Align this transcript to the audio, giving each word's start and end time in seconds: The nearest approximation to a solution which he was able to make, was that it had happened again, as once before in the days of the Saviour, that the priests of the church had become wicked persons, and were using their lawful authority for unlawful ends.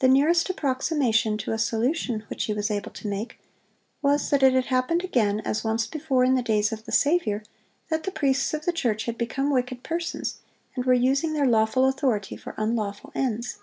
The 0.00 0.08
nearest 0.08 0.50
approximation 0.50 1.38
to 1.38 1.52
a 1.52 1.56
solution 1.58 2.24
which 2.28 2.44
he 2.44 2.52
was 2.52 2.70
able 2.70 2.90
to 2.90 3.08
make, 3.08 3.38
was 4.02 4.28
that 4.28 4.42
it 4.42 4.52
had 4.52 4.66
happened 4.66 5.02
again, 5.02 5.40
as 5.46 5.64
once 5.64 5.86
before 5.86 6.24
in 6.24 6.34
the 6.34 6.42
days 6.42 6.72
of 6.72 6.84
the 6.84 6.92
Saviour, 6.92 7.42
that 7.88 8.02
the 8.02 8.10
priests 8.12 8.52
of 8.52 8.66
the 8.66 8.70
church 8.74 9.06
had 9.06 9.16
become 9.16 9.48
wicked 9.50 9.82
persons, 9.82 10.40
and 10.74 10.84
were 10.84 10.92
using 10.92 11.32
their 11.32 11.46
lawful 11.46 11.86
authority 11.86 12.36
for 12.36 12.52
unlawful 12.58 13.12
ends. 13.14 13.56